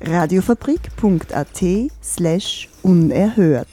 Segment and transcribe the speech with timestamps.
[0.00, 1.62] Radiofabrik.at
[2.02, 3.68] slash unerhört.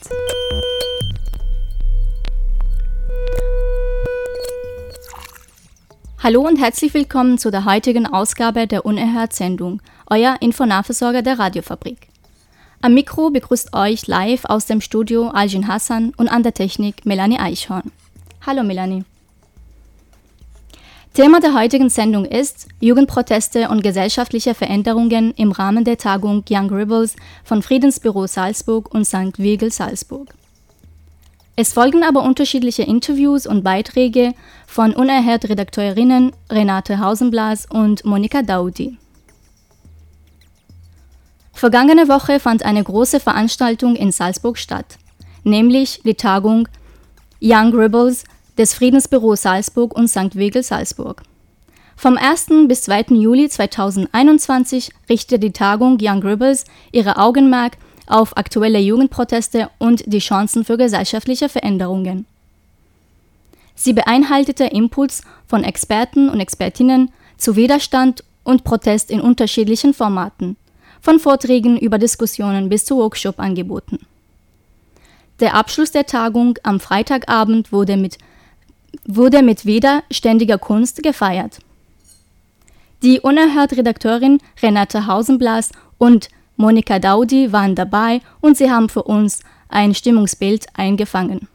[6.20, 12.08] Hallo und herzlich willkommen zu der heutigen Ausgabe der Unerhört-Sendung, euer Infonahversorger der Radiofabrik.
[12.82, 17.40] Am Mikro begrüßt euch live aus dem Studio Aljin Hassan und an der Technik Melanie
[17.40, 17.92] Eichhorn.
[18.46, 19.04] Hallo Melanie.
[21.14, 27.18] Thema der heutigen Sendung ist Jugendproteste und gesellschaftliche Veränderungen im Rahmen der Tagung Young Rebels
[27.44, 29.38] von Friedensbüro Salzburg und St.
[29.38, 30.34] Wiegel Salzburg.
[31.58, 34.34] Es folgen aber unterschiedliche Interviews und Beiträge
[34.66, 38.98] von unerhört Redakteurinnen Renate Hausenblas und Monika Daudi.
[41.52, 44.98] Vergangene Woche fand eine große Veranstaltung in Salzburg statt,
[45.44, 46.70] nämlich die Tagung
[47.42, 48.24] Young Rebels
[48.58, 50.36] des Friedensbüros Salzburg und St.
[50.36, 51.24] Wegel Salzburg.
[51.96, 52.48] Vom 1.
[52.68, 53.08] bis 2.
[53.12, 60.66] Juli 2021 richtet die Tagung Young Rebels ihre Augenmerk auf aktuelle Jugendproteste und die Chancen
[60.66, 62.26] für gesellschaftliche Veränderungen.
[63.76, 70.58] Sie beinhaltete Impuls von Experten und Expertinnen zu Widerstand und Protest in unterschiedlichen Formaten,
[71.02, 74.00] von Vorträgen über Diskussionen bis zu Workshop-Angeboten.
[75.40, 78.18] Der Abschluss der Tagung am Freitagabend wurde mit,
[79.06, 81.60] wurde mit widerständiger Kunst gefeiert.
[83.04, 89.40] Die Unerhört-Redakteurin Renate Hausenblas und Monika Daudi waren dabei und sie haben für uns
[89.70, 91.48] ein Stimmungsbild eingefangen.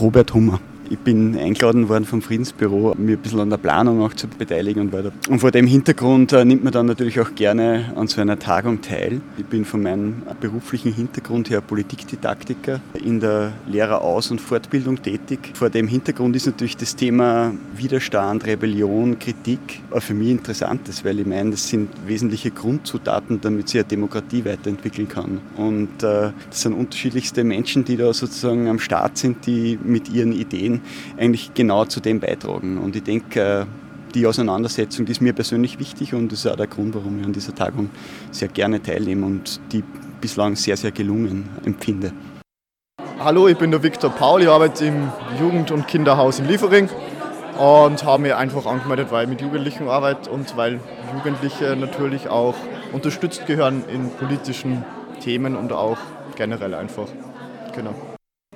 [0.00, 0.60] Robert Hummer.
[0.94, 4.80] Ich bin eingeladen worden vom Friedensbüro, mir ein bisschen an der Planung auch zu beteiligen
[4.80, 5.10] und weiter.
[5.28, 8.80] Und vor dem Hintergrund äh, nimmt man dann natürlich auch gerne an so einer Tagung
[8.80, 9.20] teil.
[9.36, 15.40] Ich bin von meinem beruflichen Hintergrund her Politikdidaktiker in der Lehreraus- und Fortbildung tätig.
[15.54, 21.18] Vor dem Hintergrund ist natürlich das Thema Widerstand, Rebellion, Kritik auch für mich interessantes, weil
[21.18, 25.40] ich meine, das sind wesentliche Grundzutaten, damit sich eine Demokratie weiterentwickeln kann.
[25.56, 30.30] Und äh, das sind unterschiedlichste Menschen, die da sozusagen am Start sind, die mit ihren
[30.30, 30.82] Ideen
[31.16, 32.78] eigentlich genau zu dem beitragen.
[32.78, 33.66] Und ich denke, äh,
[34.14, 37.26] die Auseinandersetzung die ist mir persönlich wichtig und das ist auch der Grund, warum ich
[37.26, 37.90] an dieser Tagung
[38.30, 39.82] sehr gerne teilnehme und die
[40.20, 42.12] bislang sehr, sehr gelungen empfinde.
[43.18, 46.88] Hallo, ich bin der Viktor Paul, ich arbeite im Jugend- und Kinderhaus in Liefering
[47.58, 50.80] und habe mich einfach angemeldet, weil ich mit Jugendlichen arbeite und weil
[51.14, 52.54] Jugendliche natürlich auch
[52.92, 54.84] unterstützt gehören in politischen
[55.20, 55.98] Themen und auch
[56.36, 57.08] generell einfach.
[57.74, 57.94] Genau.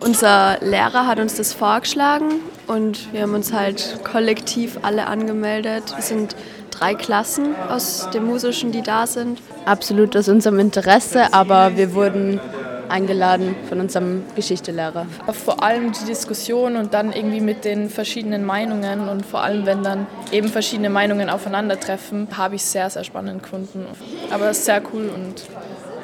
[0.00, 5.94] Unser Lehrer hat uns das vorgeschlagen und wir haben uns halt kollektiv alle angemeldet.
[5.98, 6.36] Es sind
[6.70, 9.40] drei Klassen aus dem Musischen, die da sind.
[9.64, 12.40] Absolut aus unserem Interesse, aber wir wurden
[12.88, 15.06] eingeladen von unserem Geschichtelehrer.
[15.32, 19.82] Vor allem die Diskussion und dann irgendwie mit den verschiedenen Meinungen und vor allem, wenn
[19.82, 23.84] dann eben verschiedene Meinungen aufeinandertreffen, habe ich sehr, sehr spannend gefunden.
[24.30, 25.42] Aber es ist sehr cool und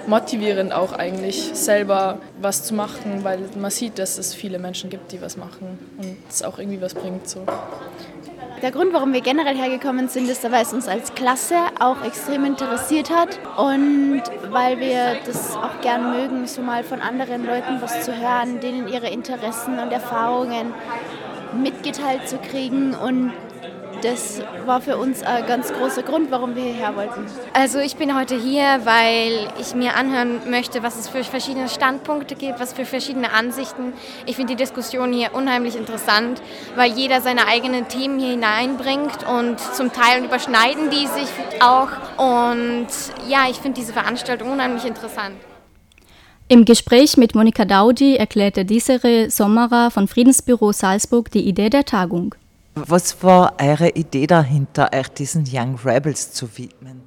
[0.07, 5.13] motivierend auch eigentlich, selber was zu machen, weil man sieht, dass es viele Menschen gibt,
[5.13, 7.29] die was machen und es auch irgendwie was bringt.
[7.29, 7.45] So.
[8.63, 12.47] Der Grund, warum wir generell hergekommen sind, ist, weil es uns als Klasse auch extrem
[12.47, 18.05] interessiert hat und weil wir das auch gern mögen, so mal von anderen Leuten was
[18.05, 20.73] zu hören, denen ihre Interessen und Erfahrungen
[21.63, 23.33] mitgeteilt zu kriegen und
[24.05, 27.27] das war für uns ein ganz großer Grund, warum wir hierher wollten.
[27.55, 32.35] Also ich bin heute hier, weil ich mir anhören möchte, was es für verschiedene Standpunkte
[32.35, 33.95] gibt, was für verschiedene Ansichten.
[34.27, 36.43] Ich finde die Diskussion hier unheimlich interessant,
[36.77, 41.29] weil jeder seine eigenen Themen hier hineinbringt und zum Teil überschneiden die sich
[41.61, 41.89] auch.
[42.19, 42.89] Und
[43.27, 45.37] ja, ich finde diese Veranstaltung unheimlich interessant.
[46.49, 52.35] Im Gespräch mit Monika Daudi erklärte Desiree Sommerer von Friedensbüro Salzburg die Idee der Tagung.
[52.75, 57.03] Was war eure Idee dahinter, euch diesen Young Rebels zu widmen?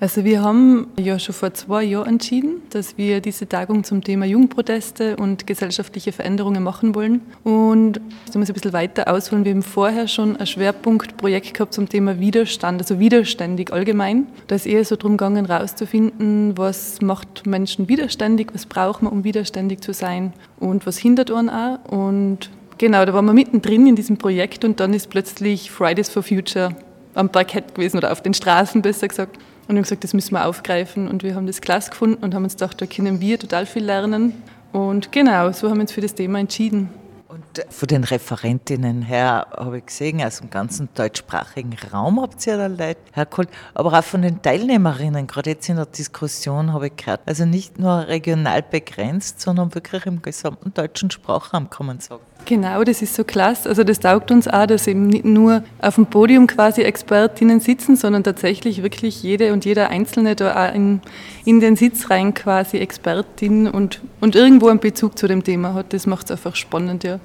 [0.00, 4.26] Also wir haben ja schon vor zwei Jahren entschieden, dass wir diese Tagung zum Thema
[4.26, 7.20] Jugendproteste und gesellschaftliche Veränderungen machen wollen.
[7.44, 8.00] Und
[8.32, 9.44] da muss ein bisschen weiter ausholen.
[9.44, 14.26] Wir haben vorher schon ein Schwerpunktprojekt gehabt zum Thema Widerstand, also widerständig allgemein.
[14.48, 19.22] Da ist eher so darum gegangen, herauszufinden, was macht Menschen widerständig, was braucht man, um
[19.22, 21.78] widerständig zu sein und was hindert einen auch.
[21.84, 26.22] Und Genau, da waren wir mittendrin in diesem Projekt und dann ist plötzlich Fridays for
[26.22, 26.74] Future
[27.14, 29.38] am Parkett gewesen oder auf den Straßen besser gesagt.
[29.68, 31.08] Und haben gesagt, das müssen wir aufgreifen.
[31.08, 33.84] Und wir haben das Klasse gefunden und haben uns gedacht, da können wir total viel
[33.84, 34.34] lernen.
[34.72, 36.88] Und genau, so haben wir uns für das Thema entschieden.
[37.28, 42.58] Und von den Referentinnen her habe ich gesehen, aus dem ganzen deutschsprachigen Raum habt ihr
[42.58, 46.96] da Leute hergeholt, aber auch von den Teilnehmerinnen, gerade jetzt in der Diskussion habe ich
[46.96, 47.22] gehört.
[47.24, 52.22] Also nicht nur regional begrenzt, sondern wirklich im gesamten deutschen Sprachraum, kann man sagen.
[52.44, 53.68] Genau, das ist so klasse.
[53.68, 57.96] Also das taugt uns auch, dass eben nicht nur auf dem Podium quasi Expertinnen sitzen,
[57.96, 61.00] sondern tatsächlich wirklich jede und jeder Einzelne da auch in,
[61.44, 65.92] in den Sitz rein quasi Expertin und, und irgendwo einen Bezug zu dem Thema hat.
[65.92, 67.20] Das macht es einfach spannend, ja.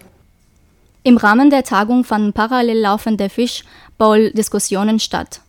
[1.04, 5.42] Im Rahmen der Tagung fanden parallel laufende Fishbowl-Diskussionen statt.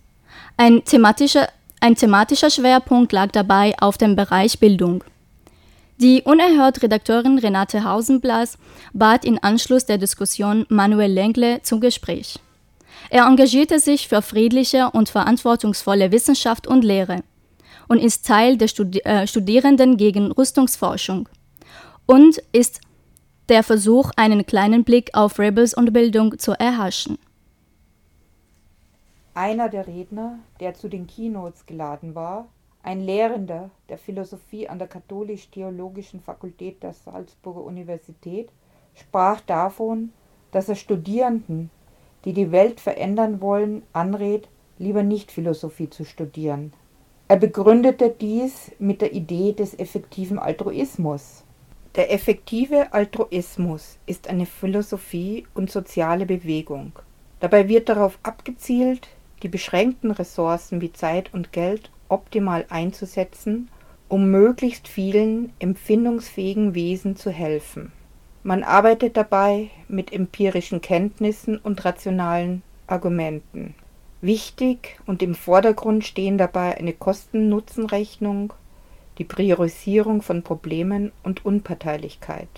[0.56, 1.48] Ein thematischer,
[1.80, 5.04] ein thematischer Schwerpunkt lag dabei auf dem Bereich Bildung.
[6.00, 8.56] Die Unerhört-Redakteurin Renate Hausenblas
[8.92, 12.38] bat in Anschluss der Diskussion Manuel Lengle zum Gespräch.
[13.10, 17.24] Er engagierte sich für friedliche und verantwortungsvolle Wissenschaft und Lehre
[17.88, 21.28] und ist Teil der Studi äh, Studierenden gegen Rüstungsforschung
[22.06, 22.80] und ist
[23.48, 27.18] der Versuch, einen kleinen Blick auf Rebels und Bildung zu erhaschen.
[29.34, 32.46] Einer der Redner, der zu den Keynotes geladen war,
[32.88, 38.48] ein Lehrender der Philosophie an der Katholisch-Theologischen Fakultät der Salzburger Universität,
[38.94, 40.10] sprach davon,
[40.52, 41.68] dass er Studierenden,
[42.24, 44.48] die die Welt verändern wollen, anrät,
[44.78, 46.72] lieber nicht Philosophie zu studieren.
[47.28, 51.44] Er begründete dies mit der Idee des effektiven Altruismus.
[51.94, 56.92] Der effektive Altruismus ist eine Philosophie und soziale Bewegung.
[57.40, 59.08] Dabei wird darauf abgezielt,
[59.42, 63.68] die beschränkten Ressourcen wie Zeit und Geld optimal einzusetzen,
[64.08, 67.92] um möglichst vielen empfindungsfähigen Wesen zu helfen.
[68.42, 73.74] Man arbeitet dabei mit empirischen Kenntnissen und rationalen Argumenten.
[74.20, 78.52] Wichtig und im Vordergrund stehen dabei eine Kosten-Nutzen-Rechnung,
[79.18, 82.48] die Priorisierung von Problemen und Unparteilichkeit.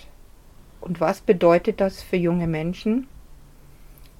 [0.79, 3.07] Und was bedeutet das für junge Menschen?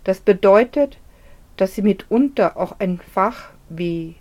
[0.03, 0.97] Das bedeutet,
[1.57, 4.15] dass sie mitunter auch ein Fach wie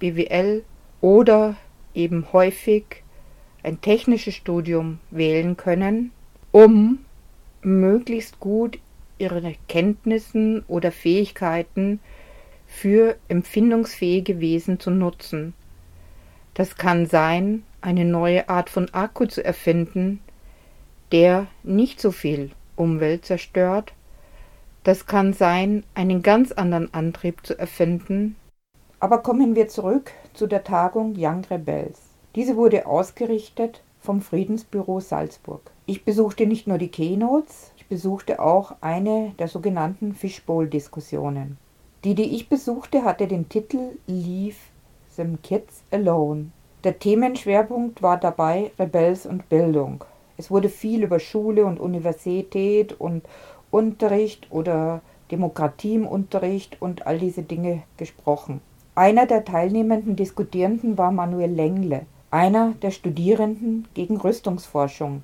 [0.00, 0.64] BWL
[1.00, 1.56] oder
[1.94, 3.04] eben häufig
[3.62, 6.10] ein technisches Studium wählen können,
[6.50, 6.98] um
[7.62, 8.78] möglichst gut
[9.18, 12.00] ihre Kenntnissen oder Fähigkeiten
[12.66, 15.54] für empfindungsfähige Wesen zu nutzen.
[16.54, 20.20] Das kann sein, eine neue Art von Akku zu erfinden,
[21.12, 23.92] der nicht so viel Umwelt zerstört.
[24.84, 28.36] Das kann sein, einen ganz anderen Antrieb zu erfinden,
[29.00, 31.98] aber kommen wir zurück zu der Tagung Young Rebels.
[32.34, 35.62] Diese wurde ausgerichtet vom Friedensbüro Salzburg.
[35.86, 41.56] Ich besuchte nicht nur die Keynotes, ich besuchte auch eine der sogenannten Fishbowl-Diskussionen.
[42.04, 44.56] Die, die ich besuchte, hatte den Titel Leave
[45.16, 46.50] them Kids Alone.
[46.84, 50.04] Der Themenschwerpunkt war dabei Rebels und Bildung.
[50.36, 53.24] Es wurde viel über Schule und Universität und
[53.70, 55.00] Unterricht oder
[55.30, 58.60] Demokratie im Unterricht und all diese Dinge gesprochen.
[59.00, 65.22] Einer der teilnehmenden Diskutierenden war Manuel Lengle, einer der Studierenden gegen Rüstungsforschung.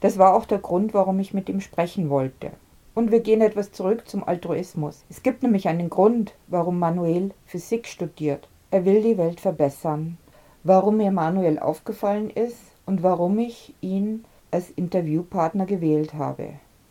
[0.00, 2.50] Das war auch der Grund, warum ich mit ihm sprechen wollte.
[2.92, 5.02] Und wir gehen etwas zurück zum Altruismus.
[5.08, 8.50] Es gibt nämlich einen Grund, warum Manuel Physik studiert.
[8.70, 10.18] Er will die Welt verbessern.
[10.62, 16.50] Warum mir Manuel aufgefallen ist und warum ich ihn als Interviewpartner gewählt habe.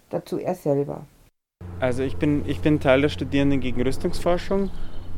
[0.09, 1.05] Dazu er selber.
[1.79, 4.71] Also ich bin, ich bin Teil der Studierenden gegen Rüstungsforschung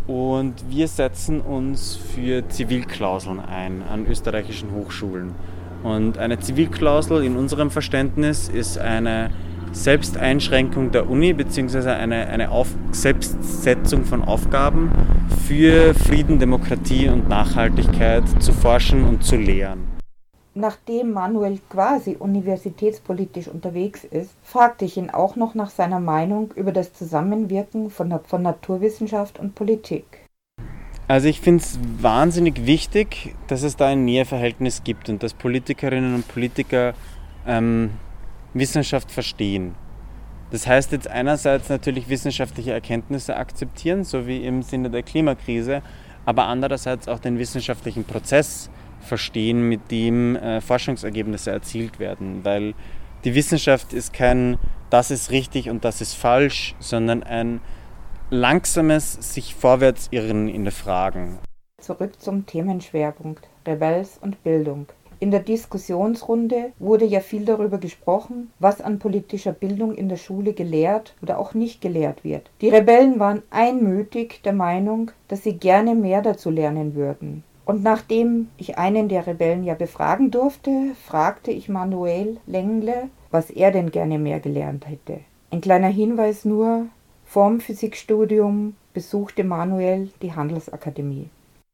[0.07, 5.35] und wir setzen uns für Zivilklauseln ein an österreichischen Hochschulen.
[5.83, 9.29] Und eine Zivilklausel in unserem Verständnis ist eine
[9.73, 11.89] Selbsteinschränkung der Uni bzw.
[11.91, 14.91] eine, eine Auf Selbstsetzung von Aufgaben
[15.45, 19.96] für Frieden, Demokratie und Nachhaltigkeit zu forschen und zu lehren.
[20.59, 26.71] Nachdem Manuel quasi universitätspolitisch unterwegs ist, fragte ich ihn auch noch nach seiner Meinung über
[26.71, 30.25] das Zusammenwirken von, von Naturwissenschaft und Politik.
[31.07, 36.15] Also ich finde es wahnsinnig wichtig, dass es da ein Näheverhältnis gibt und dass Politikerinnen
[36.15, 36.95] und Politiker
[37.45, 37.91] ähm,
[38.55, 39.75] Wissenschaft verstehen.
[40.49, 45.83] Das heißt jetzt einerseits natürlich wissenschaftliche Erkenntnisse akzeptieren, so wie im Sinne der Klimakrise,
[46.25, 48.71] aber andererseits auch den wissenschaftlichen Prozess
[49.07, 52.45] verstehen, mit dem äh, Forschungsergebnisse erzielt werden.
[52.45, 52.75] Weil
[53.23, 54.57] die Wissenschaft ist kein,
[54.89, 57.61] das ist richtig und das ist falsch, sondern ein
[58.29, 61.39] langsames sich vorwärts irren in der Fragen.
[61.79, 64.87] Zurück zum Themenschwerpunkt Rebels und Bildung.
[65.19, 70.53] In der Diskussionsrunde wurde ja viel darüber gesprochen, was an politischer Bildung in der Schule
[70.53, 72.51] gelehrt oder auch nicht gelehrt wird.
[72.61, 77.43] Die Rebellen waren einmütig der Meinung, dass sie gerne mehr dazu lernen würden.
[77.67, 80.71] Und nachdem ich einen der Rebellen ja befragen durfte,
[81.05, 85.19] fragte ich Manuel Lengle, was er denn gerne mehr gelernt hätte.
[85.51, 86.85] Ein kleiner Hinweis nur,
[87.25, 91.27] vorm Physikstudium besuchte Manuel die Handelsakademie.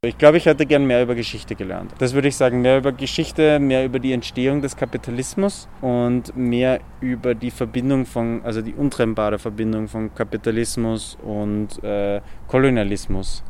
[0.03, 1.93] Ich glaube, ich hätte gern mehr über Geschichte gelernt.
[1.99, 6.79] Das würde ich sagen, mehr über Geschichte, mehr über die Entstehung des Kapitalismus und mehr
[7.01, 13.43] über die Verbindung von, also die untrennbare Verbindung von Kapitalismus und äh, Kolonialismus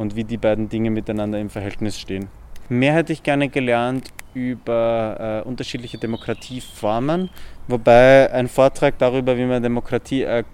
[0.00, 2.28] und wie die beiden Dinge miteinander im Verhältnis stehen.
[2.70, 7.28] Mehr hätte ich gerne gelernt über äh, unterschiedliche Demokratieformen,
[7.68, 10.44] wobei ein Vortrag darüber, wie man Demokratie äh,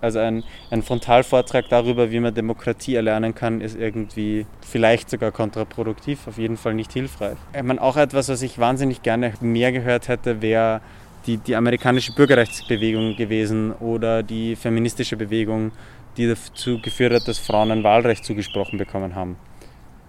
[0.00, 6.26] also ein, ein Frontalvortrag darüber, wie man Demokratie erlernen kann, ist irgendwie vielleicht sogar kontraproduktiv,
[6.26, 7.36] auf jeden Fall nicht hilfreich.
[7.54, 10.80] Ich meine, auch etwas, was ich wahnsinnig gerne mehr gehört hätte, wäre
[11.26, 15.70] die, die amerikanische Bürgerrechtsbewegung gewesen oder die feministische Bewegung,
[16.16, 19.36] die dazu geführt hat, dass Frauen ein Wahlrecht zugesprochen bekommen haben.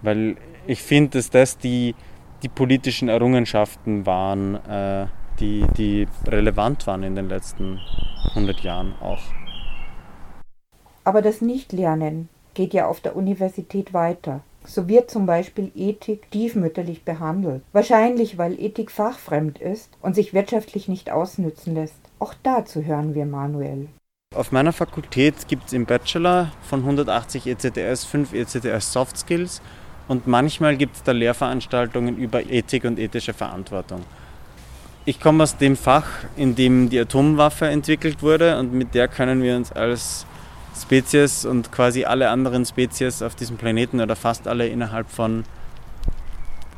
[0.02, 1.94] Weil ich finde, dass das die,
[2.42, 5.06] die politischen Errungenschaften waren, äh,
[5.40, 7.80] die, die relevant waren in den letzten
[8.30, 9.22] 100 Jahren auch.
[11.04, 14.40] Aber das Nichtlernen geht ja auf der Universität weiter.
[14.66, 17.62] So wird zum Beispiel Ethik tiefmütterlich behandelt.
[17.72, 22.00] Wahrscheinlich, weil Ethik fachfremd ist und sich wirtschaftlich nicht ausnützen lässt.
[22.18, 23.88] Auch dazu hören wir Manuel.
[24.34, 29.62] Auf meiner Fakultät gibt es im Bachelor von 180 ECTS 5 ECTS Soft Skills
[30.08, 34.02] und manchmal gibt es da Lehrveranstaltungen über Ethik und ethische Verantwortung.
[35.04, 39.40] Ich komme aus dem Fach, in dem die Atomwaffe entwickelt wurde und mit der können
[39.40, 40.26] wir uns als
[40.82, 45.44] Spezies und quasi alle anderen Spezies auf diesem Planeten oder fast alle innerhalb von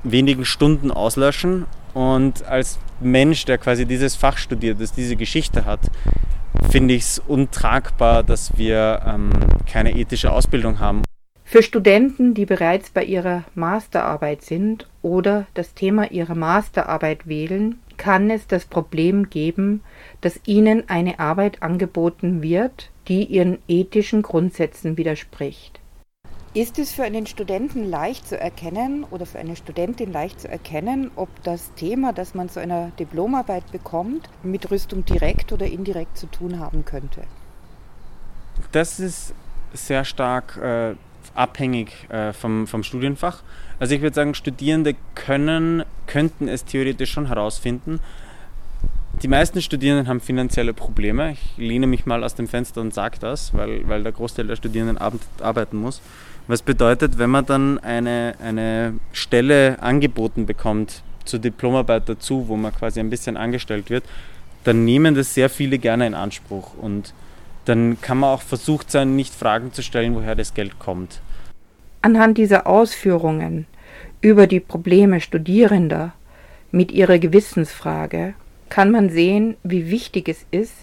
[0.03, 1.65] wenigen Stunden auslöschen.
[1.95, 5.81] Und als Mensch, der quasi dieses Fach studiert, das diese Geschichte hat,
[6.71, 9.31] finde ich es untragbar, dass wir ähm,
[9.71, 11.03] keine ethische Ausbildung haben.
[11.45, 18.31] Für Studenten, die bereits bei ihrer Masterarbeit sind oder das Thema ihrer Masterarbeit wählen, kann
[18.31, 19.83] es das Problem geben,
[20.21, 25.81] dass ihnen eine Arbeit angeboten wird, die ihren ethischen Grundsätzen widerspricht.
[26.57, 31.11] Ist es für einen Studenten leicht zu erkennen oder für eine Studentin leicht zu erkennen,
[31.15, 36.27] ob das Thema, das man zu einer Diplomarbeit bekommt, mit Rüstung direkt oder indirekt zu
[36.29, 37.25] tun haben könnte?
[38.73, 39.35] Das ist
[39.75, 40.95] sehr stark äh,
[41.35, 43.43] abhängig äh, vom, vom Studienfach.
[43.79, 48.01] Also ich würde sagen, Studierende können, könnten es theoretisch schon herausfinden,
[49.23, 51.33] die meisten Studierenden haben finanzielle Probleme.
[51.33, 54.57] Ich lehne mich mal aus dem Fenster und sage das, weil, weil der Großteil der
[54.57, 56.03] Studierenden arbeiten muss.
[56.49, 62.73] Was bedeutet, wenn man dann eine, eine Stelle angeboten bekommt zur Diplomarbeit dazu, wo man
[62.73, 64.05] quasi ein bisschen angestellt wird,
[64.63, 66.75] dann nehmen das sehr viele gerne in Anspruch.
[66.81, 67.15] Und
[67.65, 71.21] dann kann man auch versucht sein, nicht Fragen zu stellen, woher das Geld kommt.
[72.01, 73.67] Anhand dieser Ausführungen
[74.21, 76.13] über die Probleme Studierender
[76.71, 78.35] mit ihrer Gewissensfrage
[78.69, 80.75] kann man sehen, wie wichtig es ist,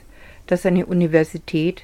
[0.47, 1.83] dass eine Universität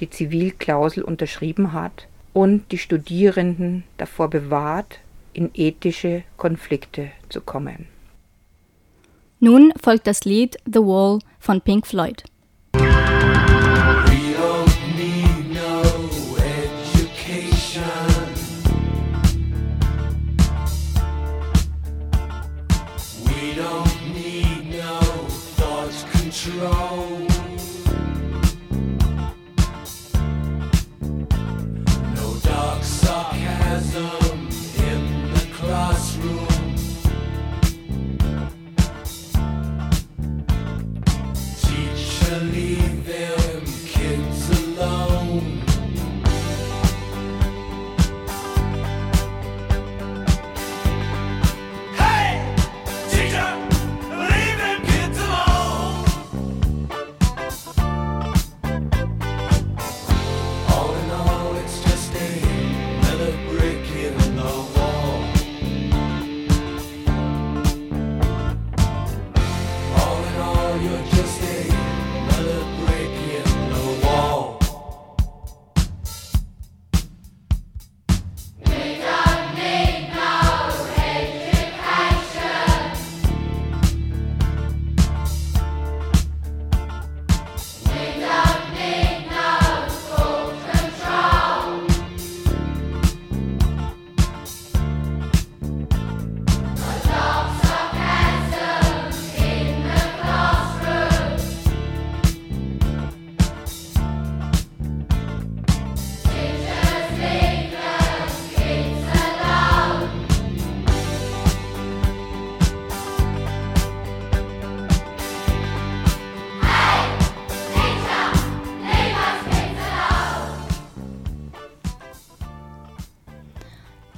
[0.00, 5.00] die Zivilklausel unterschrieben hat und die Studierenden davor bewahrt,
[5.32, 7.86] in ethische Konflikte zu kommen.
[9.38, 12.24] Nun folgt das Lied The Wall von Pink Floyd.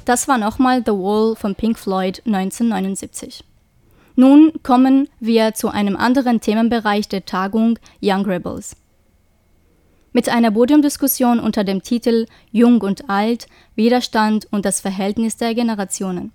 [0.04, 3.44] Das war nochmal The Wall von Pink Floyd 1979.
[4.16, 8.76] Nun kommen wir zu einem anderen Themenbereich der Tagung Young Rebels.
[10.12, 16.32] Mit einer Podiumdiskussion unter dem Titel Jung und Alt, Widerstand und das Verhältnis der Generationen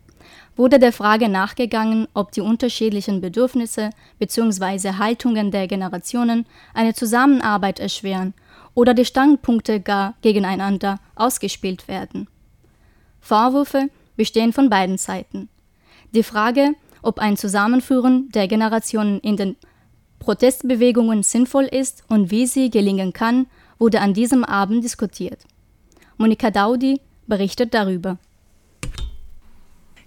[0.56, 4.94] wurde der Frage nachgegangen, ob die unterschiedlichen Bedürfnisse bzw.
[4.94, 8.34] Haltungen der Generationen eine Zusammenarbeit erschweren
[8.74, 12.28] oder die Standpunkte gar gegeneinander ausgespielt werden.
[13.20, 15.50] Vorwürfe bestehen von beiden Seiten.
[16.14, 19.56] Die Frage, ob ein Zusammenführen der Generationen in den
[20.20, 23.48] Protestbewegungen sinnvoll ist und wie sie gelingen kann,
[23.78, 25.46] wurde an diesem Abend diskutiert.
[26.18, 28.18] Monika Daudi berichtet darüber.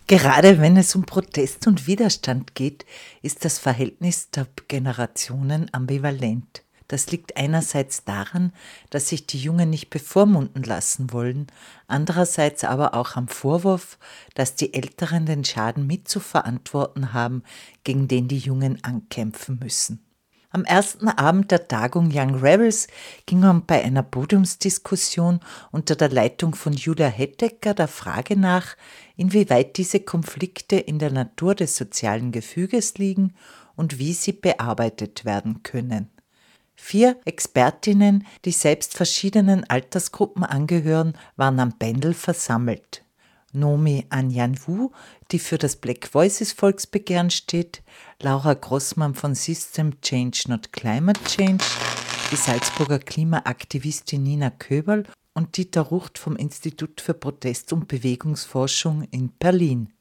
[0.07, 2.85] Gerade wenn es um Protest und Widerstand geht,
[3.23, 6.64] ist das Verhältnis der Generationen ambivalent.
[6.90, 8.52] Das liegt einerseits daran,
[8.90, 11.47] dass sich die Jungen nicht bevormunden lassen wollen,
[11.87, 13.97] andererseits aber auch am Vorwurf,
[14.35, 17.44] dass die Älteren den Schaden mitzuverantworten haben,
[17.85, 20.04] gegen den die Jungen ankämpfen müssen.
[20.50, 22.88] Am ersten Abend der Tagung Young Rebels
[23.25, 25.38] ging man bei einer Podiumsdiskussion
[25.70, 28.75] unter der Leitung von Julia Hettecker der Frage nach,
[29.16, 33.35] inwieweit diese Konflikte in der Natur des sozialen Gefüges liegen
[33.76, 36.11] und wie sie bearbeitet werden können.
[36.82, 43.04] Vier Expertinnen, die selbst verschiedenen Altersgruppen angehören, waren am Pendel versammelt.
[43.52, 44.90] Nomi Anjan Wu,
[45.30, 47.82] die für das Black Voices Volksbegehren steht,
[48.20, 51.64] Laura Grossmann von System Change Not Climate Change,
[52.32, 59.30] die Salzburger Klimaaktivistin Nina Köberl und Dieter Rucht vom Institut für Protest- und Bewegungsforschung in
[59.38, 59.92] Berlin.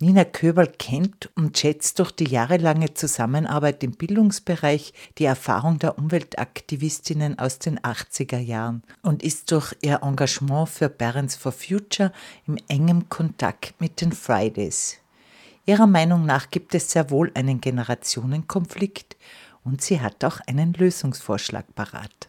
[0.00, 7.38] Nina Köberl kennt und schätzt durch die jahrelange Zusammenarbeit im Bildungsbereich die Erfahrung der Umweltaktivistinnen
[7.38, 12.12] aus den 80er Jahren und ist durch ihr Engagement für Parents for Future
[12.46, 14.98] im engem Kontakt mit den Fridays.
[15.64, 19.16] Ihrer Meinung nach gibt es sehr wohl einen Generationenkonflikt
[19.62, 22.28] und sie hat auch einen Lösungsvorschlag parat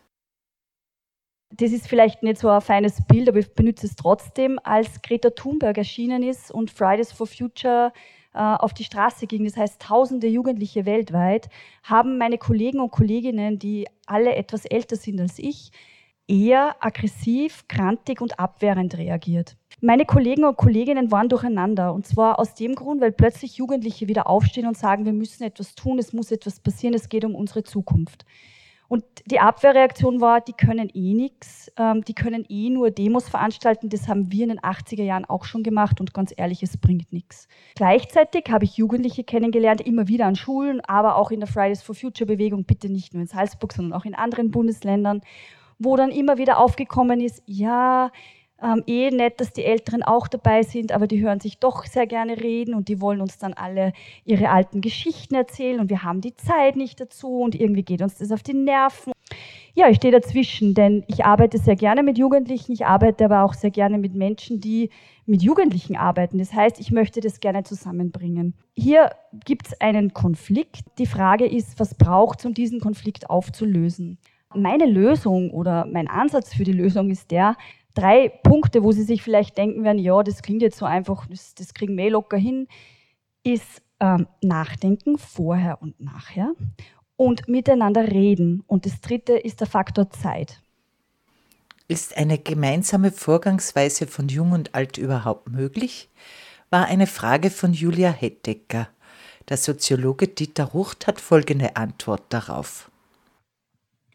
[1.51, 5.29] das ist vielleicht nicht so ein feines Bild, aber ich benutze es trotzdem, als Greta
[5.29, 7.93] Thunberg erschienen ist und Fridays for Future
[8.34, 11.49] äh, auf die Straße ging, das heißt tausende Jugendliche weltweit,
[11.84, 15.71] haben meine Kollegen und Kolleginnen, die alle etwas älter sind als ich,
[16.27, 19.55] eher aggressiv, krantig und abwehrend reagiert.
[19.81, 24.27] Meine Kollegen und Kolleginnen waren durcheinander und zwar aus dem Grund, weil plötzlich Jugendliche wieder
[24.27, 27.63] aufstehen und sagen, wir müssen etwas tun, es muss etwas passieren, es geht um unsere
[27.63, 28.25] Zukunft.
[28.87, 33.89] Und die Abwehrreaktion war, die können eh nichts, ähm, die können eh nur Demos veranstalten.
[33.89, 37.11] Das haben wir in den 80er Jahren auch schon gemacht und ganz ehrlich, es bringt
[37.11, 37.47] nichts.
[37.75, 41.95] Gleichzeitig habe ich Jugendliche kennengelernt, immer wieder an Schulen, aber auch in der Fridays for
[41.95, 45.21] Future Bewegung, bitte nicht nur in Salzburg, sondern auch in anderen Bundesländern,
[45.79, 48.11] wo dann immer wieder aufgekommen ist, ja,
[48.65, 52.08] ähm, eh nett, dass die Älteren auch dabei sind, aber die hören sich doch sehr
[52.08, 53.93] gerne reden und die wollen uns dann alle
[54.25, 58.17] ihre alten Geschichten erzählen und wir haben die Zeit nicht dazu und irgendwie geht uns
[58.17, 59.13] das auf die Nerven.
[59.75, 63.54] Ja, ich stehe dazwischen, denn ich arbeite sehr gerne mit Jugendlichen, ich arbeite aber auch
[63.54, 64.89] sehr gerne mit Menschen, die
[65.25, 66.38] mit Jugendlichen arbeiten.
[66.38, 68.54] Das heißt, ich möchte das gerne zusammenbringen.
[68.73, 69.12] Hier
[69.45, 70.86] gibt es einen Konflikt.
[70.97, 74.17] Die Frage ist, was braucht es, um diesen Konflikt aufzulösen?
[74.54, 77.58] Meine Lösung oder mein Ansatz für die Lösung ist der,
[77.95, 81.55] drei Punkte, wo Sie sich vielleicht denken werden, ja, das klingt jetzt so einfach, das,
[81.55, 82.67] das kriegen wir eh locker hin,
[83.43, 86.53] ist ähm, Nachdenken vorher und nachher
[87.15, 88.63] und miteinander reden.
[88.67, 90.62] Und das dritte ist der Faktor Zeit.
[91.88, 96.10] Ist eine gemeinsame Vorgangsweise von Jung und Alt überhaupt möglich?
[96.71, 98.89] War eine Frage von Julia Hettecker.
[99.49, 102.89] Der Soziologe Dieter Rucht hat folgende Antwort darauf.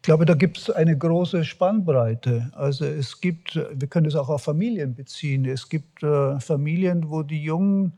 [0.01, 2.49] Ich glaube, da gibt es eine große Spannbreite.
[2.55, 5.45] Also es gibt, wir können es auch auf Familien beziehen.
[5.45, 7.93] Es gibt äh, Familien, wo die Jungen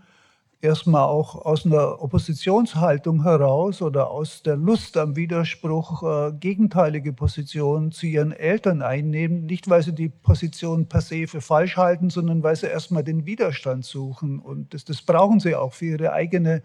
[0.59, 7.93] erstmal auch aus einer Oppositionshaltung heraus oder aus der Lust am Widerspruch äh, gegenteilige Positionen
[7.93, 9.45] zu ihren Eltern einnehmen.
[9.45, 13.25] Nicht, weil sie die Position per se für falsch halten, sondern weil sie erstmal den
[13.25, 14.39] Widerstand suchen.
[14.39, 16.63] Und das, das brauchen sie auch für ihre eigene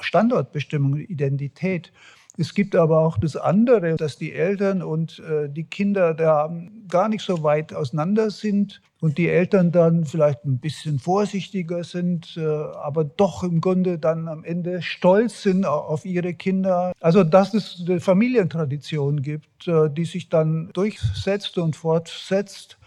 [0.00, 1.92] Standortbestimmung, Identität.
[2.36, 6.52] Es gibt aber auch das andere, dass die Eltern und äh, die Kinder da
[6.88, 12.36] gar nicht so weit auseinander sind und die Eltern dann vielleicht ein bisschen vorsichtiger sind,
[12.36, 16.92] äh, aber doch im Grunde dann am Ende stolz sind auf ihre Kinder.
[17.00, 22.78] Also dass es eine Familientradition gibt, äh, die sich dann durchsetzt und fortsetzt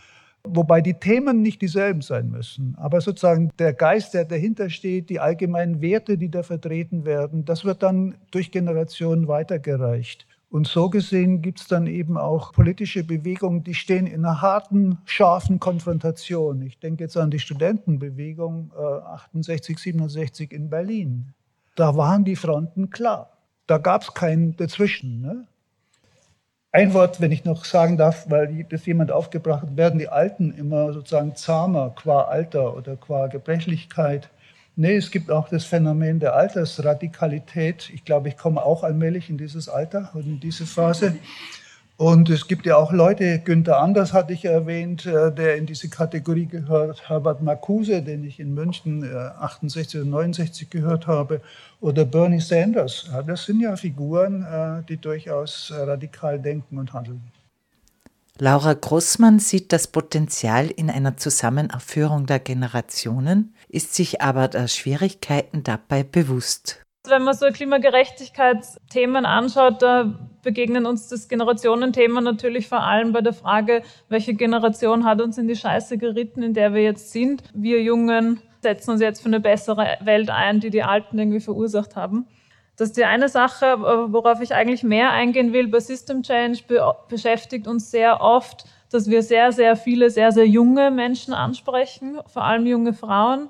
[0.55, 2.75] wobei die Themen nicht dieselben sein müssen.
[2.77, 7.65] Aber sozusagen der Geist, der dahinter steht, die allgemeinen Werte, die da vertreten werden, das
[7.65, 10.27] wird dann durch Generationen weitergereicht.
[10.49, 14.99] Und so gesehen gibt es dann eben auch politische Bewegungen, die stehen in einer harten,
[15.05, 16.61] scharfen Konfrontation.
[16.61, 21.33] Ich denke jetzt an die Studentenbewegung äh, 68, 67 in Berlin.
[21.75, 23.37] Da waren die Fronten klar.
[23.67, 25.21] Da gab es kein Dazwischen.
[25.21, 25.45] Ne?
[26.77, 30.51] Ein Wort, wenn ich noch sagen darf, weil das jemand aufgebracht hat, werden die Alten
[30.51, 34.29] immer sozusagen zahmer qua Alter oder qua Gebrechlichkeit.
[34.75, 37.89] Nee, es gibt auch das Phänomen der Altersradikalität.
[37.91, 41.15] Ich glaube, ich komme auch allmählich in dieses Alter und in diese Phase.
[41.97, 45.89] Und es gibt ja auch Leute, Günther Anders hatte ich erwähnt, äh, der in diese
[45.89, 49.03] Kategorie gehört, Herbert Marcuse, den ich in München
[49.39, 51.41] 68 oder 69 gehört habe,
[51.81, 53.09] oder Bernie Sanders.
[53.25, 57.21] Das sind ja Figuren, äh, die durchaus radikal denken und handeln.
[58.39, 65.63] Laura Grossmann sieht das Potenzial in einer Zusammenaufführung der Generationen, ist sich aber der Schwierigkeiten
[65.63, 66.83] dabei bewusst.
[67.07, 73.33] Wenn man so Klimagerechtigkeitsthemen anschaut, da begegnen uns das Generationenthema natürlich vor allem bei der
[73.33, 77.43] Frage, welche Generation hat uns in die Scheiße geritten, in der wir jetzt sind.
[77.53, 81.97] Wir Jungen setzen uns jetzt für eine bessere Welt ein, die die Alten irgendwie verursacht
[81.97, 82.27] haben.
[82.77, 85.67] Das ist die eine Sache, worauf ich eigentlich mehr eingehen will.
[85.67, 90.47] Bei System Change be beschäftigt uns sehr oft, dass wir sehr, sehr viele, sehr, sehr
[90.47, 93.49] junge Menschen ansprechen, vor allem junge Frauen,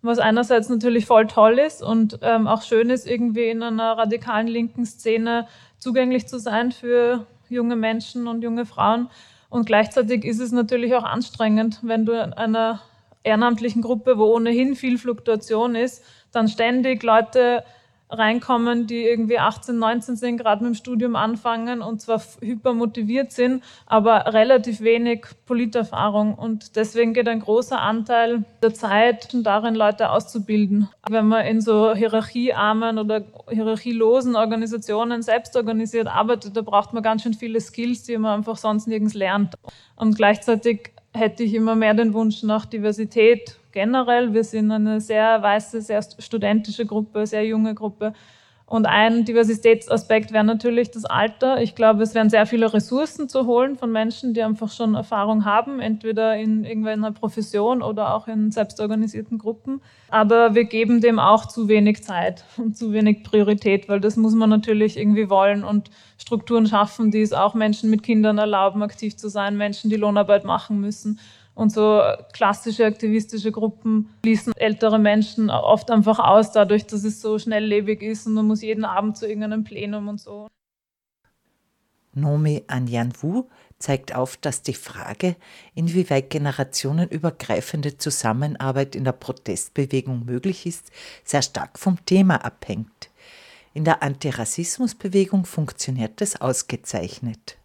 [0.00, 4.46] was einerseits natürlich voll toll ist und ähm, auch schön ist, irgendwie in einer radikalen
[4.46, 9.08] linken Szene zugänglich zu sein für junge Menschen und junge Frauen.
[9.48, 12.82] Und gleichzeitig ist es natürlich auch anstrengend, wenn du in einer
[13.22, 17.64] ehrenamtlichen Gruppe, wo ohnehin viel Fluktuation ist, dann ständig Leute
[18.08, 23.32] reinkommen, die irgendwie 18, 19 sind, gerade mit dem Studium anfangen und zwar hyper motiviert
[23.32, 26.34] sind, aber relativ wenig Politerfahrung.
[26.34, 30.88] Und deswegen geht ein großer Anteil der Zeit darin, Leute auszubilden.
[31.08, 37.22] Wenn man in so hierarchiearmen oder hierarchielosen Organisationen selbst organisiert arbeitet, da braucht man ganz
[37.22, 39.54] schön viele Skills, die man einfach sonst nirgends lernt.
[39.96, 44.32] Und gleichzeitig hätte ich immer mehr den Wunsch nach Diversität generell.
[44.32, 48.12] Wir sind eine sehr weiße, sehr studentische Gruppe, sehr junge Gruppe.
[48.68, 51.62] Und ein Diversitätsaspekt wäre natürlich das Alter.
[51.62, 55.44] Ich glaube, es wären sehr viele Ressourcen zu holen von Menschen, die einfach schon Erfahrung
[55.44, 59.80] haben, entweder in irgendeiner Profession oder auch in selbstorganisierten Gruppen.
[60.08, 64.34] Aber wir geben dem auch zu wenig Zeit und zu wenig Priorität, weil das muss
[64.34, 69.16] man natürlich irgendwie wollen und Strukturen schaffen, die es auch Menschen mit Kindern erlauben, aktiv
[69.16, 71.20] zu sein, Menschen, die Lohnarbeit machen müssen.
[71.56, 72.02] Und so
[72.34, 78.26] klassische aktivistische Gruppen schließen ältere Menschen oft einfach aus, dadurch, dass es so schnelllebig ist
[78.26, 80.48] und man muss jeden Abend zu irgendeinem Plenum und so.
[82.12, 83.44] Nomi Anjan Wu
[83.78, 85.34] zeigt auf, dass die Frage,
[85.74, 90.90] inwieweit generationenübergreifende Zusammenarbeit in der Protestbewegung möglich ist,
[91.24, 93.10] sehr stark vom Thema abhängt.
[93.72, 97.56] In der Antirassismusbewegung funktioniert das ausgezeichnet.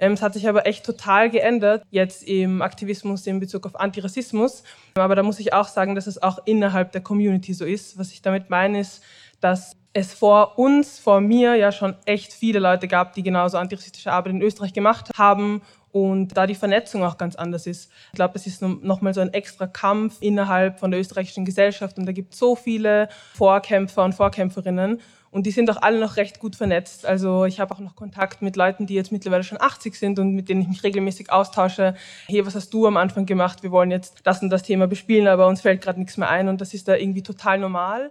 [0.00, 4.64] Ähm, es hat sich aber echt total geändert, jetzt im Aktivismus in Bezug auf Antirassismus.
[4.94, 7.98] Aber da muss ich auch sagen, dass es auch innerhalb der Community so ist.
[7.98, 9.02] Was ich damit meine, ist,
[9.40, 14.12] dass es vor uns, vor mir ja schon echt viele Leute gab, die genauso antirassistische
[14.12, 17.90] Arbeit in Österreich gemacht haben und da die Vernetzung auch ganz anders ist.
[18.12, 22.06] Ich glaube, es ist nochmal so ein extra Kampf innerhalb von der österreichischen Gesellschaft und
[22.06, 26.40] da gibt es so viele Vorkämpfer und Vorkämpferinnen und die sind auch alle noch recht
[26.40, 27.06] gut vernetzt.
[27.06, 30.34] Also ich habe auch noch Kontakt mit Leuten, die jetzt mittlerweile schon 80 sind und
[30.34, 31.94] mit denen ich mich regelmäßig austausche.
[32.26, 33.62] Hey, was hast du am Anfang gemacht?
[33.62, 36.48] Wir wollen jetzt das und das Thema bespielen, aber uns fällt gerade nichts mehr ein
[36.48, 38.10] und das ist da irgendwie total normal.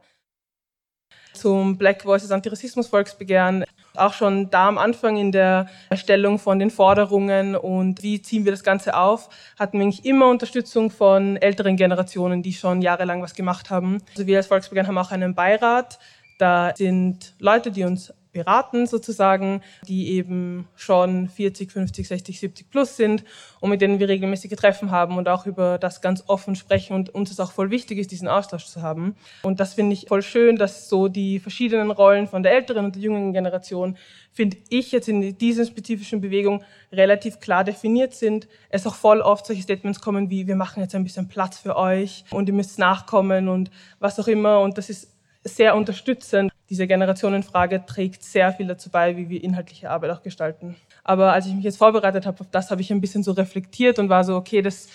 [1.33, 3.63] Zum Black Voices Antirassismus Volksbegehren
[3.95, 8.51] auch schon da am Anfang in der Erstellung von den Forderungen und wie ziehen wir
[8.51, 13.35] das Ganze auf, hatten wir eigentlich immer Unterstützung von älteren Generationen, die schon jahrelang was
[13.35, 13.99] gemacht haben.
[14.11, 15.99] Also wir als Volksbegehren haben auch einen Beirat,
[16.39, 22.95] da sind Leute, die uns beraten sozusagen, die eben schon 40, 50, 60, 70 plus
[22.95, 23.23] sind
[23.59, 27.13] und mit denen wir regelmäßige Treffen haben und auch über das ganz offen sprechen und
[27.13, 29.15] uns es auch voll wichtig ist, diesen Austausch zu haben.
[29.41, 32.95] Und das finde ich voll schön, dass so die verschiedenen Rollen von der älteren und
[32.95, 33.97] der jüngeren Generation,
[34.31, 38.47] finde ich jetzt in dieser spezifischen Bewegung relativ klar definiert sind.
[38.69, 41.75] Es auch voll oft solche Statements kommen wie, wir machen jetzt ein bisschen Platz für
[41.75, 46.51] euch und ihr müsst nachkommen und was auch immer und das ist sehr unterstützend.
[46.69, 50.75] Diese Generationenfrage trägt sehr viel dazu bei, wie wir inhaltliche Arbeit auch gestalten.
[51.03, 53.99] Aber als ich mich jetzt vorbereitet habe auf das, habe ich ein bisschen so reflektiert
[53.99, 54.87] und war so, okay, das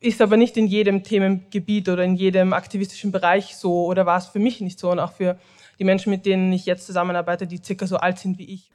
[0.00, 4.26] ist aber nicht in jedem Themengebiet oder in jedem aktivistischen Bereich so oder war es
[4.26, 5.38] für mich nicht so und auch für
[5.78, 8.70] die Menschen, mit denen ich jetzt zusammenarbeite, die circa so alt sind wie ich.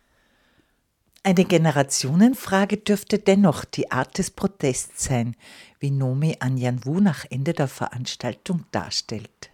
[1.25, 5.37] Eine Generationenfrage dürfte dennoch die Art des Protests sein,
[5.79, 9.52] wie Nomi Anjan Wu nach Ende der Veranstaltung darstellt.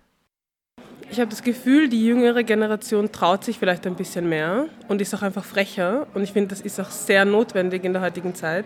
[1.11, 5.15] Ich habe das Gefühl, die jüngere Generation traut sich vielleicht ein bisschen mehr und ist
[5.15, 6.05] auch einfach frecher.
[6.13, 8.65] Und ich finde, das ist auch sehr notwendig in der heutigen Zeit.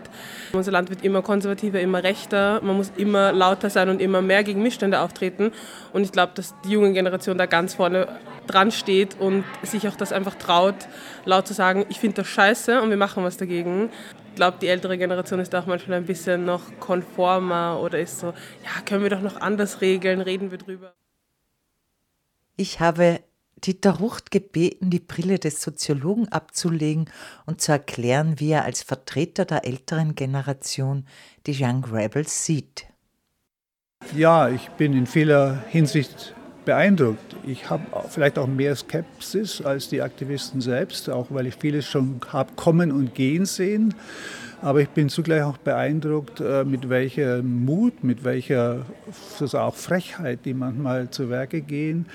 [0.52, 2.60] Unser Land wird immer konservativer, immer rechter.
[2.62, 5.52] Man muss immer lauter sein und immer mehr gegen Missstände auftreten.
[5.94, 8.08] Und ich glaube, dass die junge Generation da ganz vorne
[8.46, 10.76] dran steht und sich auch das einfach traut,
[11.24, 13.88] laut zu sagen, ich finde das scheiße und wir machen was dagegen.
[14.28, 18.26] Ich glaube, die ältere Generation ist auch manchmal ein bisschen noch konformer oder ist so,
[18.26, 20.92] ja, können wir doch noch anders regeln, reden wir drüber.
[22.56, 23.20] Ich habe
[23.64, 27.10] Dieter Rucht gebeten, die Brille des Soziologen abzulegen
[27.46, 31.06] und zu erklären, wie er als Vertreter der älteren Generation
[31.46, 32.86] die Young Rebels sieht.
[34.14, 36.34] Ja, ich bin in vieler Hinsicht
[36.64, 37.36] beeindruckt.
[37.46, 42.20] Ich habe vielleicht auch mehr Skepsis als die Aktivisten selbst, auch weil ich vieles schon
[42.32, 43.94] habe kommen und gehen sehen.
[44.62, 48.86] Aber ich bin zugleich auch beeindruckt, äh, mit welcher Mut, mit welcher
[49.52, 52.06] auch Frechheit die manchmal zu Werke gehen,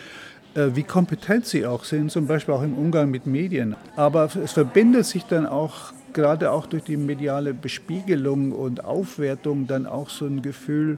[0.56, 3.76] äh, wie kompetent sie auch sind, zum Beispiel auch im Umgang mit Medien.
[3.96, 9.86] Aber es verbindet sich dann auch gerade auch durch die mediale Bespiegelung und Aufwertung dann
[9.86, 10.98] auch so ein Gefühl,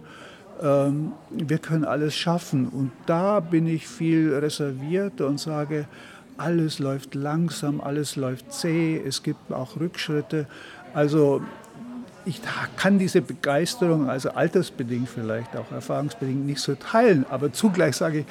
[0.62, 2.68] ähm, wir können alles schaffen.
[2.68, 5.88] Und da bin ich viel reservierter und sage,
[6.38, 10.48] alles läuft langsam, alles läuft zäh, es gibt auch Rückschritte.
[10.94, 11.42] Also
[12.26, 12.42] ich
[12.78, 18.26] kann diese Begeisterung, also altersbedingt vielleicht, auch erfahrungsbedingt nicht so teilen, aber zugleich sage ich,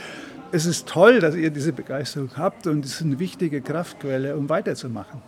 [0.52, 4.48] es ist toll, dass ihr diese Begeisterung habt und es ist eine wichtige Kraftquelle, um
[4.48, 5.22] weiterzumachen.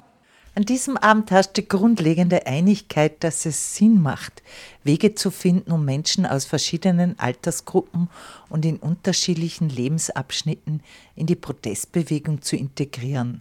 [0.55, 4.43] An diesem Abend herrschte grundlegende Einigkeit, dass es Sinn macht,
[4.85, 8.11] Wege zu finden, um Menschen aus verschiedenen Altersgruppen
[8.51, 10.83] und in unterschiedlichen Lebensabschnitten
[11.17, 13.41] in die Protestbewegung zu integrieren.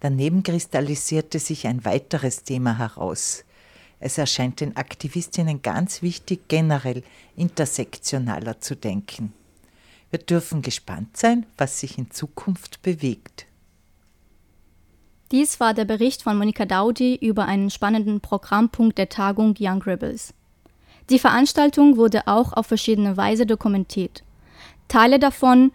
[0.00, 3.44] Daneben kristallisierte sich ein weiteres Thema heraus.
[4.00, 7.04] Es erscheint den Aktivistinnen ganz wichtig, generell
[7.36, 9.32] intersektionaler zu denken.
[10.10, 13.46] Wir dürfen gespannt sein, was sich in Zukunft bewegt.
[15.34, 20.32] Dies war der Bericht von Monika Daudi über einen spannenden Programmpunkt der Tagung Young Rebels.
[21.10, 24.22] Die Veranstaltung wurde auch auf verschiedene Weise dokumentiert.
[24.86, 25.72] Teile davon,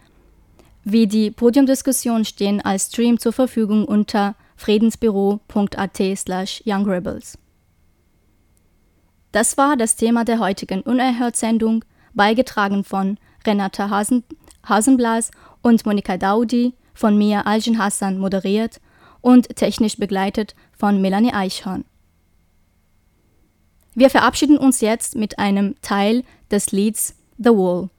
[0.86, 6.00] wie die Podiumdiskussion, stehen als Stream zur Verfügung unter friedensbüro.at
[6.66, 7.38] youngrebels.
[9.34, 14.24] Das war das Thema der heutigen Unerhört-Sendung, beigetragen von Renata Hasen,
[14.64, 18.80] Hasenblas und Monika Daudi, von Mia Aljan Hassan moderiert
[19.22, 21.86] und technisch begleitet von Melanie Eichhorn.
[23.96, 27.90] Wir verabschieden uns jetzt mit einem Teil des Lieds The Wall.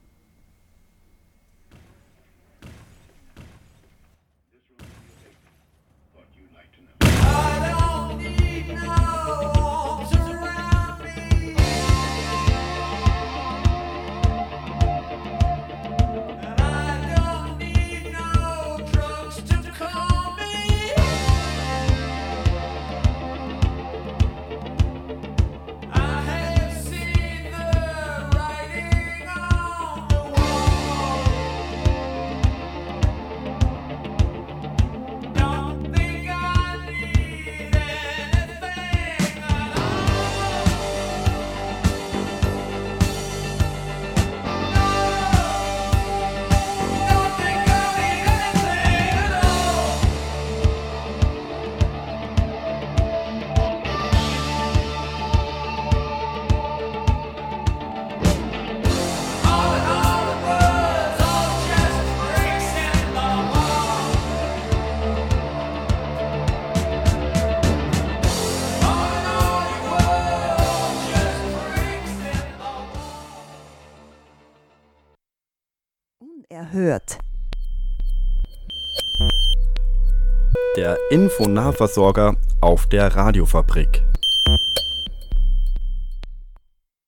[81.10, 84.09] Infonahversorger auf der Radiofabrik.